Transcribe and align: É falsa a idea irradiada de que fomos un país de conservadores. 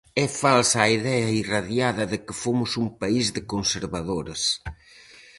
É 0.23 0.27
falsa 0.41 0.77
a 0.81 0.91
idea 0.99 1.29
irradiada 1.41 2.03
de 2.11 2.17
que 2.25 2.33
fomos 2.43 2.71
un 2.83 2.87
país 3.01 3.25
de 3.35 3.41
conservadores. 3.53 4.41